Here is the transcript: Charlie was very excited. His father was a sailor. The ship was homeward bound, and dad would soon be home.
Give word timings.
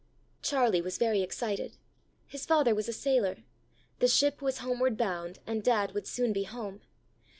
Charlie 0.41 0.81
was 0.81 0.97
very 0.97 1.21
excited. 1.21 1.77
His 2.25 2.47
father 2.47 2.73
was 2.73 2.89
a 2.89 2.91
sailor. 2.91 3.43
The 3.99 4.07
ship 4.07 4.41
was 4.41 4.57
homeward 4.57 4.97
bound, 4.97 5.37
and 5.45 5.61
dad 5.61 5.91
would 5.93 6.07
soon 6.07 6.33
be 6.33 6.45
home. 6.45 6.81